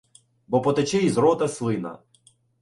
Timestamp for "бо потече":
0.47-0.97